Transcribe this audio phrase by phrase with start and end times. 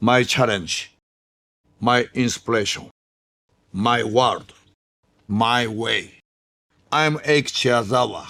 [0.00, 0.92] my challenge,
[1.80, 2.88] my inspiration,
[3.72, 4.52] my world,
[5.26, 6.20] my way.
[6.92, 8.26] I'm Eike Chiazawa.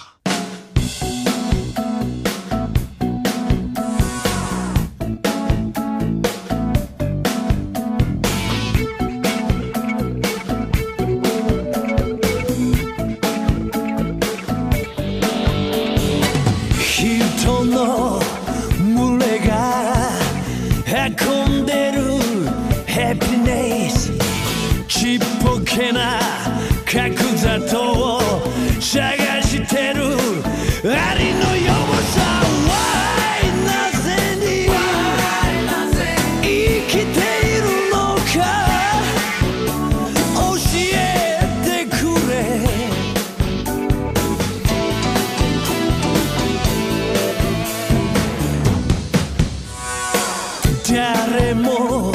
[51.69, 52.11] も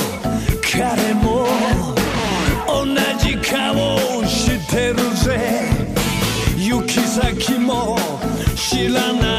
[0.63, 1.47] 彼も
[2.67, 2.85] 同
[3.19, 5.69] じ顔してるぜ。
[6.57, 7.97] 行き先も
[8.57, 9.34] 知らない。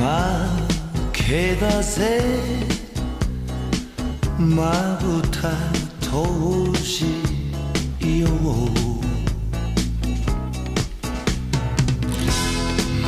[0.00, 0.06] 負
[1.12, 2.22] けだぜ
[4.38, 5.50] まぶた
[6.00, 7.04] 閉じ
[8.20, 8.30] よう。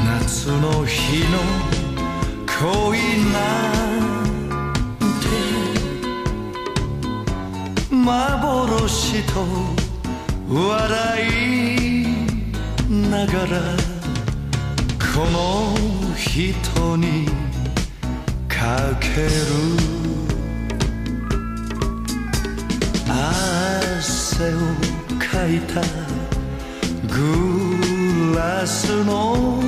[0.04, 1.38] 夏の日の
[2.60, 2.98] 恋
[3.32, 3.38] な
[3.80, 4.36] ん
[5.22, 5.24] て
[7.90, 9.34] 幻と
[10.46, 12.06] 笑い
[12.90, 13.91] ながら。
[15.14, 15.74] この
[16.16, 17.26] 人に
[18.48, 19.28] かける
[23.06, 24.58] 汗を
[25.18, 25.82] かいた
[27.14, 29.60] グラスの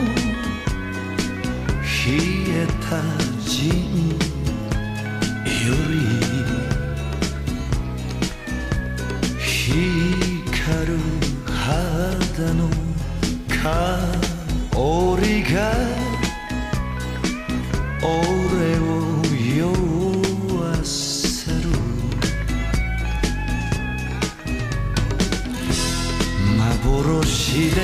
[1.76, 2.14] 冷
[2.48, 3.02] えた
[3.46, 5.94] ジンより
[9.36, 10.90] 光る
[11.52, 12.70] 肌の
[13.48, 14.13] 香りが
[15.56, 15.62] 俺
[18.80, 19.22] を
[19.56, 19.68] 酔
[20.58, 21.68] わせる
[26.58, 27.76] 幻で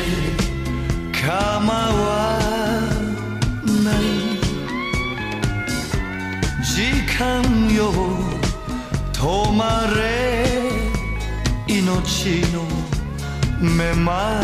[1.13, 2.41] 構わ
[3.85, 4.03] ない
[6.65, 7.23] 時間
[7.73, 7.93] よ
[9.13, 10.01] 止まれ
[11.69, 12.67] 命の
[13.61, 14.43] めま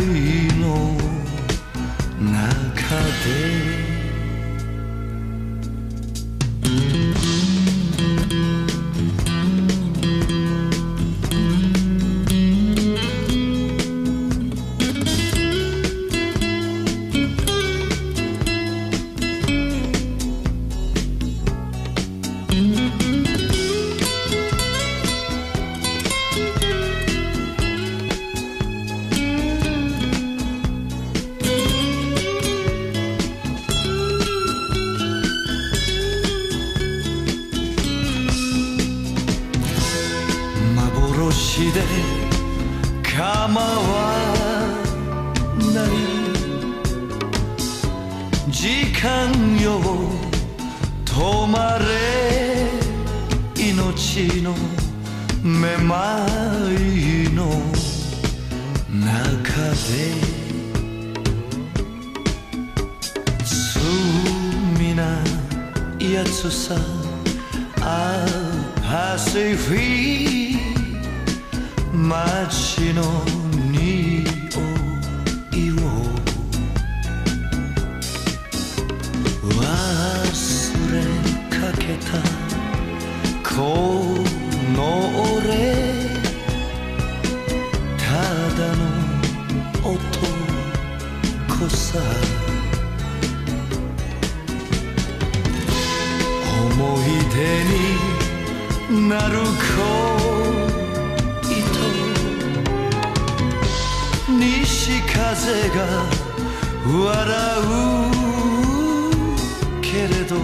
[0.00, 0.27] い
[2.88, 3.77] 中
[48.50, 49.80] 時間よ
[51.04, 51.84] 止まれ
[53.70, 54.54] 命の
[55.42, 56.26] めま
[56.70, 57.46] いの
[58.90, 60.28] 中で
[63.44, 65.02] 罪な
[65.98, 66.74] やつさ。
[67.80, 68.26] あ
[68.82, 70.58] パシフィッ
[71.90, 73.37] ク街の
[83.58, 84.82] の
[85.36, 85.52] 俺
[87.98, 88.04] た
[88.56, 88.82] だの
[89.84, 91.98] 男さ。
[96.70, 97.38] 思い出
[98.94, 99.44] になる恋
[101.74, 101.76] と
[104.38, 105.76] 西風が
[106.86, 107.02] 笑
[107.64, 107.70] う
[109.82, 110.36] けれど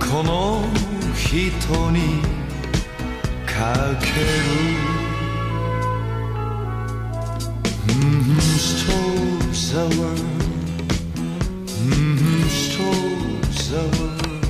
[0.00, 0.32] この
[1.34, 2.22] 人に
[3.44, 4.24] かける
[7.88, 10.22] Mhm, Stole the world
[11.82, 14.43] Mhm, stole the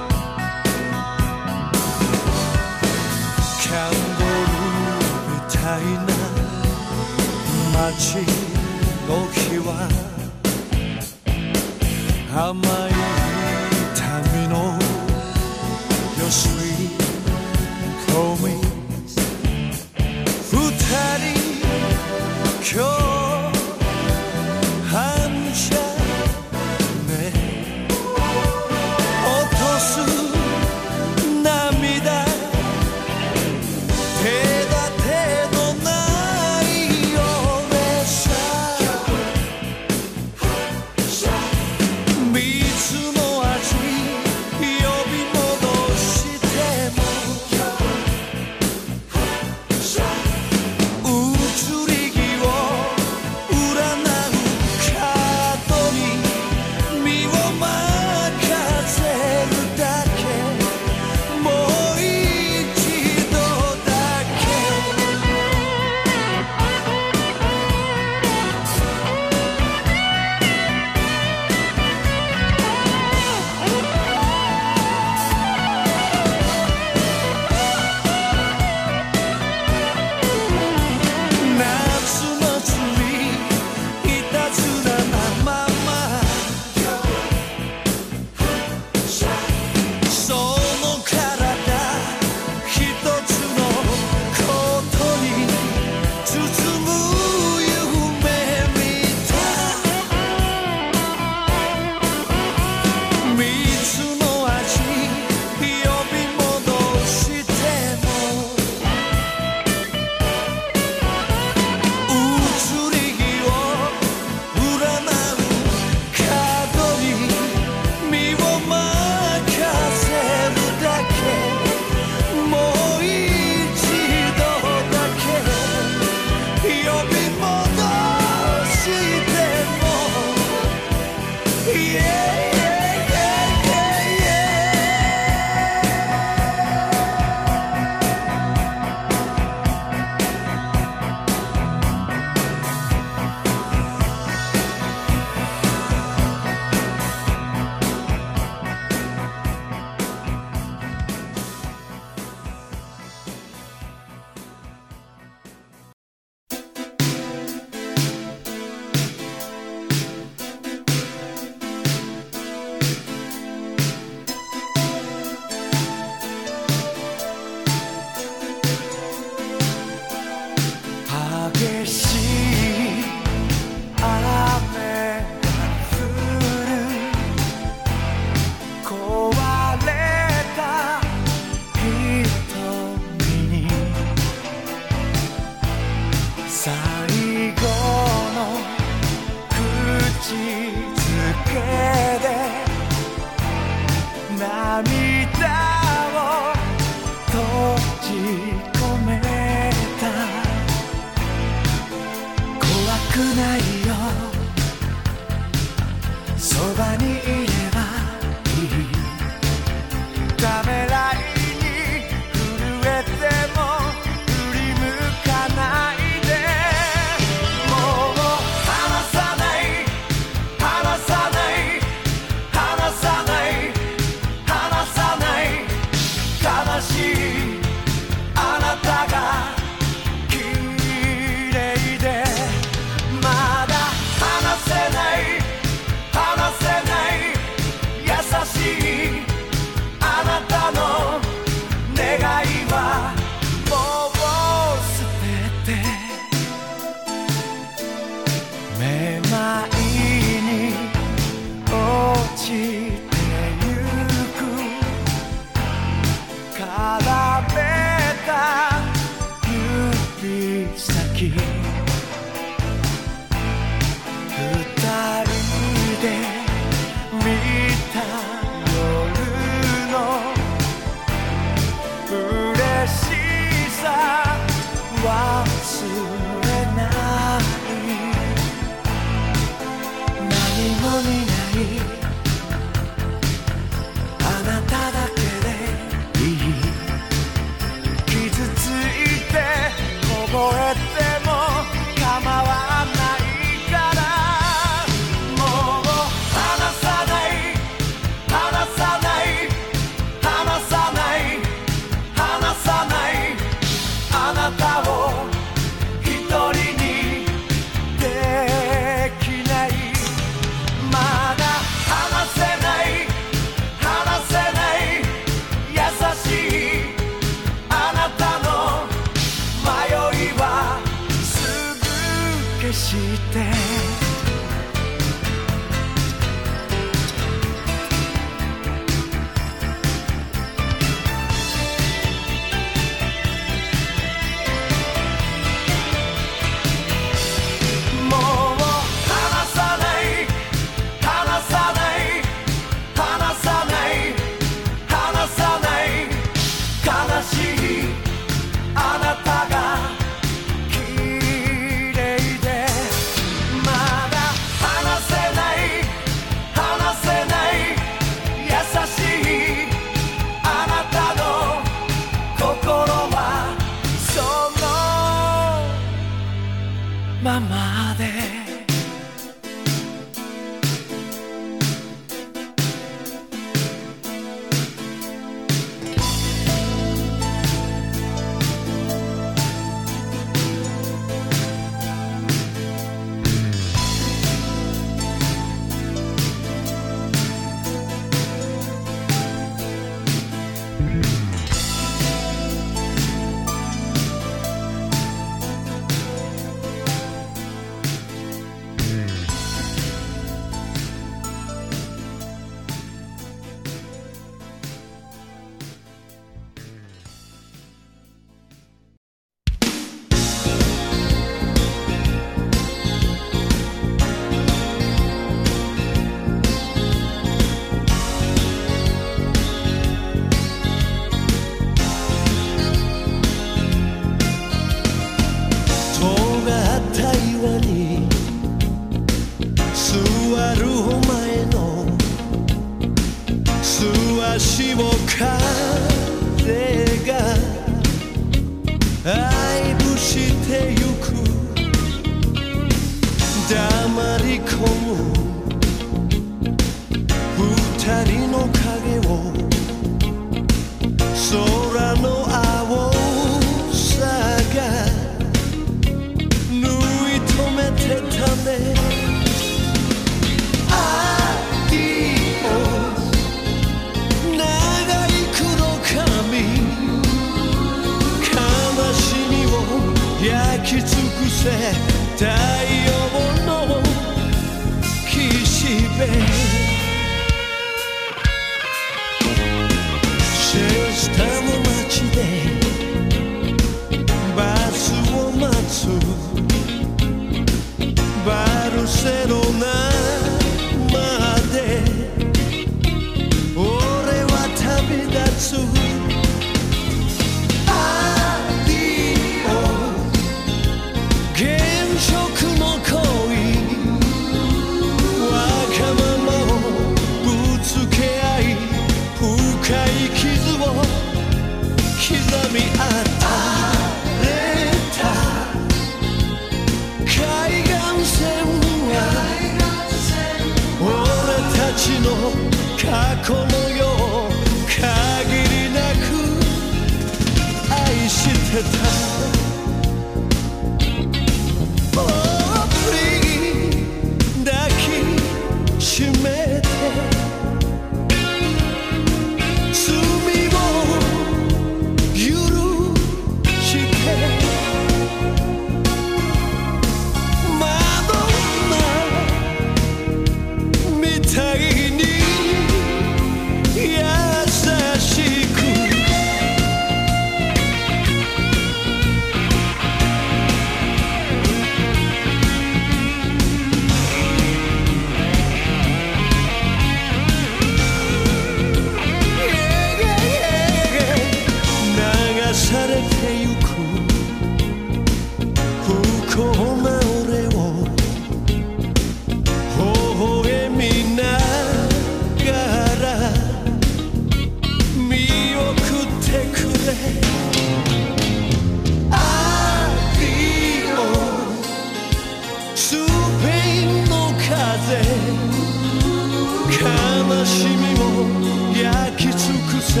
[597.50, 600.00] しみ焼き尽くせ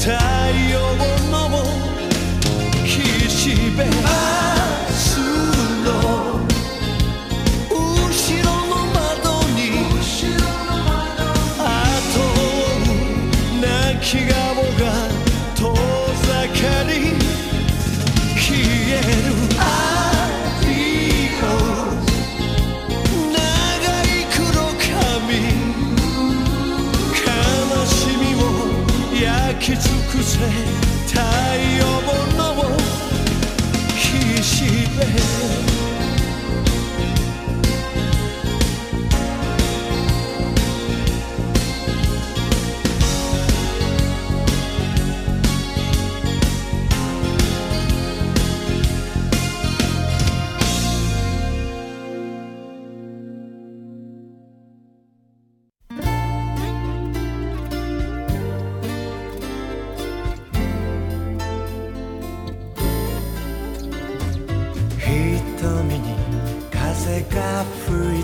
[0.00, 0.10] 太
[0.68, 1.02] 陽の
[2.84, 4.61] 岸辺。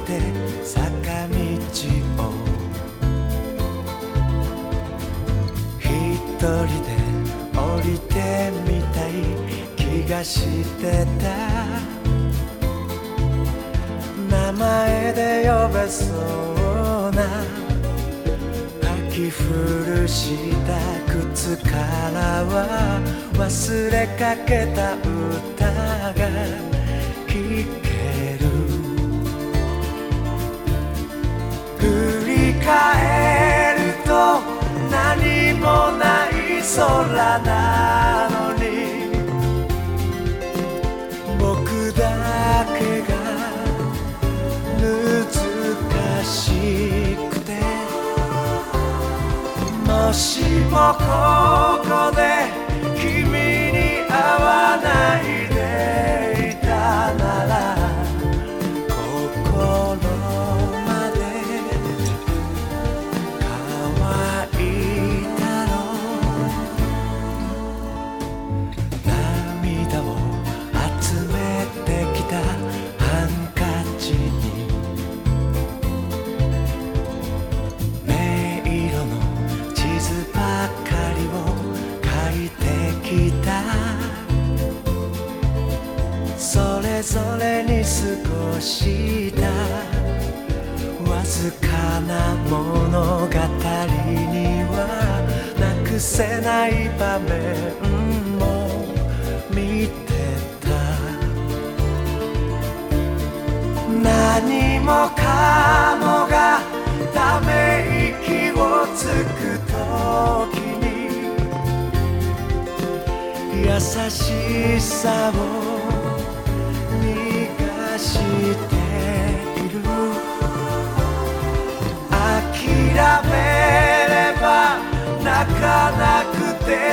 [0.08, 0.18] て
[0.64, 2.32] 坂道を
[5.78, 5.86] ひ
[6.40, 6.88] とりで
[7.54, 9.12] 降りてみたい
[9.76, 11.28] 気がしてた。
[14.34, 17.18] 名前で呼べそうな。
[18.80, 20.16] 書き古し
[20.64, 20.80] た
[21.12, 21.70] 靴か
[22.14, 22.56] らは
[23.34, 25.66] 忘れかけた歌
[26.14, 26.20] が
[27.26, 27.87] 聞こ
[32.68, 32.70] 帰
[33.80, 34.10] ると
[34.90, 35.64] 何も
[35.96, 36.30] ない
[36.76, 38.62] 空なのに。
[41.38, 41.48] 僕
[41.94, 42.02] だ
[42.78, 43.10] けが
[44.78, 44.84] 難
[46.24, 46.36] し
[47.30, 47.48] くて。
[49.86, 51.00] もしもこ
[51.88, 52.20] こで
[53.00, 53.30] 君
[53.72, 53.78] に
[54.08, 54.86] 会わな
[55.20, 55.47] い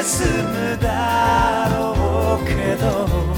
[0.03, 3.34] 済むだろうけど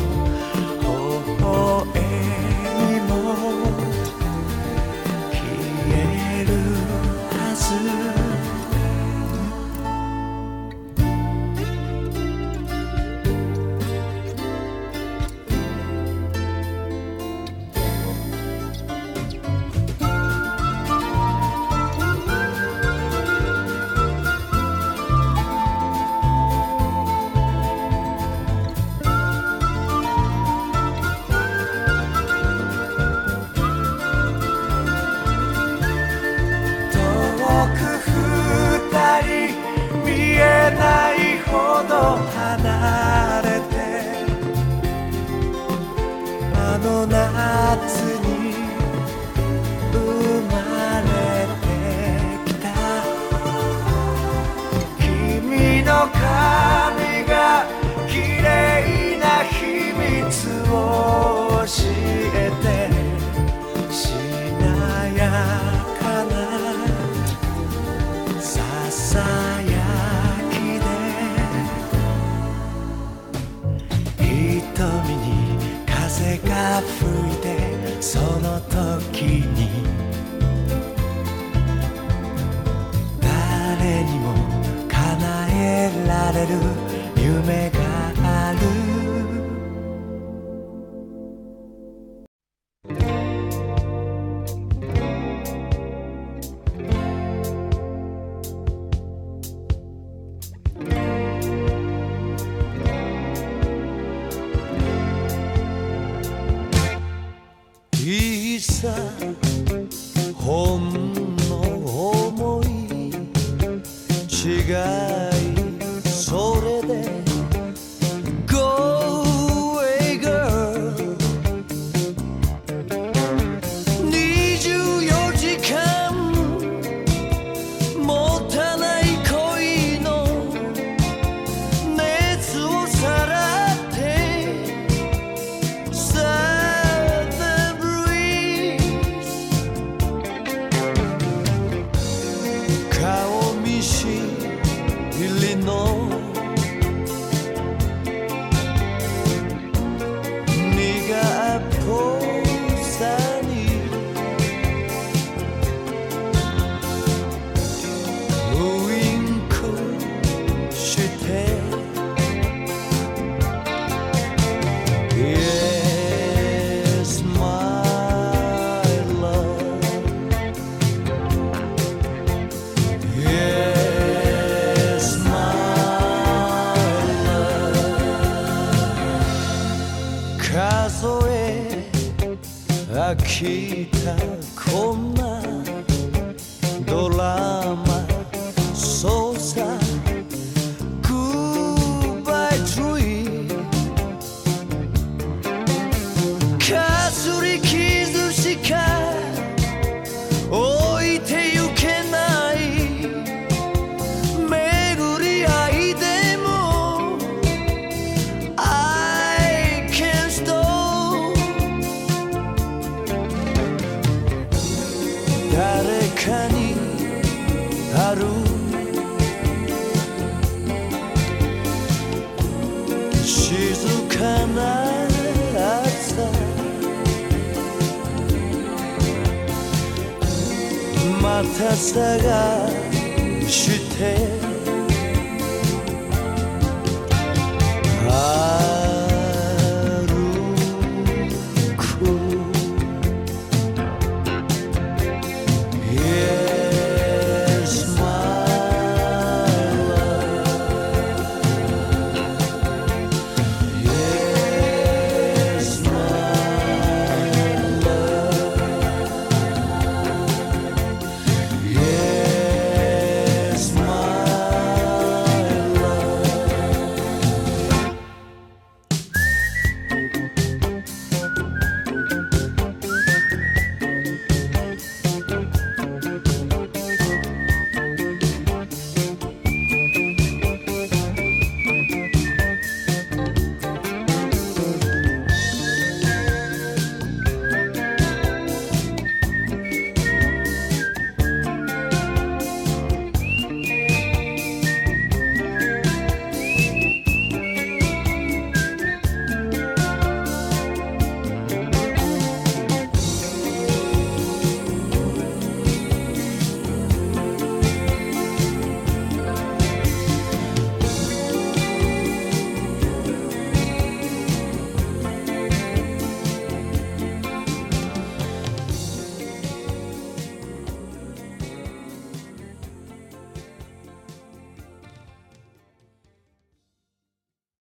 [231.95, 232.76] ま